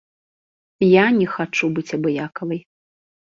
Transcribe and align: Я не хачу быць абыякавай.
Я 0.91 1.03
не 1.17 1.27
хачу 1.33 1.69
быць 1.77 1.93
абыякавай. 1.97 2.59